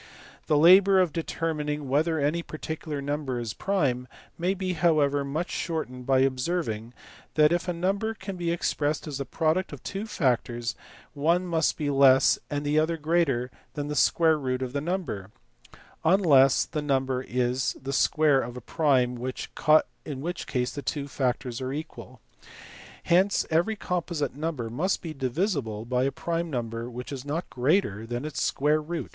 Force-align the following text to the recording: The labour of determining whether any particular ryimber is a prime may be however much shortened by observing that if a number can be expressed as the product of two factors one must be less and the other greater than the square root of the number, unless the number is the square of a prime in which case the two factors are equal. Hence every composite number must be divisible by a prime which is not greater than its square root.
The 0.47 0.57
labour 0.57 0.99
of 0.99 1.13
determining 1.13 1.87
whether 1.87 2.17
any 2.17 2.41
particular 2.41 3.03
ryimber 3.03 3.39
is 3.39 3.51
a 3.51 3.55
prime 3.55 4.07
may 4.35 4.55
be 4.55 4.73
however 4.73 5.23
much 5.23 5.51
shortened 5.51 6.07
by 6.07 6.21
observing 6.21 6.95
that 7.35 7.51
if 7.51 7.67
a 7.67 7.73
number 7.73 8.15
can 8.15 8.35
be 8.35 8.49
expressed 8.49 9.05
as 9.05 9.19
the 9.19 9.25
product 9.25 9.71
of 9.71 9.83
two 9.83 10.07
factors 10.07 10.73
one 11.13 11.45
must 11.45 11.77
be 11.77 11.91
less 11.91 12.39
and 12.49 12.65
the 12.65 12.79
other 12.79 12.97
greater 12.97 13.51
than 13.75 13.89
the 13.89 13.95
square 13.95 14.39
root 14.39 14.63
of 14.63 14.73
the 14.73 14.81
number, 14.81 15.29
unless 16.03 16.65
the 16.65 16.81
number 16.81 17.21
is 17.21 17.77
the 17.79 17.93
square 17.93 18.41
of 18.41 18.57
a 18.57 18.59
prime 18.59 19.19
in 20.03 20.15
which 20.21 20.47
case 20.47 20.71
the 20.73 20.81
two 20.81 21.07
factors 21.07 21.61
are 21.61 21.71
equal. 21.71 22.19
Hence 23.03 23.45
every 23.51 23.75
composite 23.75 24.35
number 24.35 24.67
must 24.71 25.03
be 25.03 25.13
divisible 25.13 25.85
by 25.85 26.05
a 26.05 26.11
prime 26.11 26.49
which 26.91 27.11
is 27.11 27.23
not 27.23 27.51
greater 27.51 28.07
than 28.07 28.25
its 28.25 28.41
square 28.41 28.81
root. 28.81 29.09